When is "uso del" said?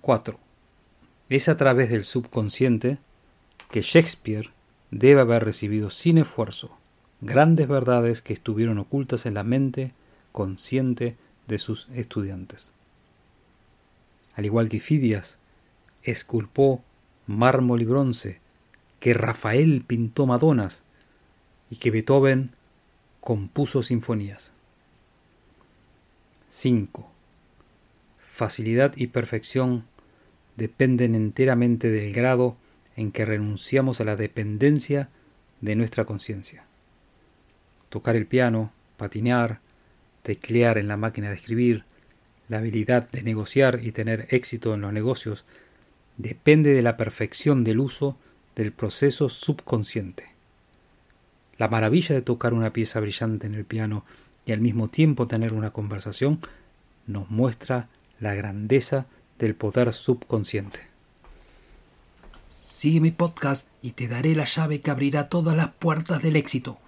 47.80-48.70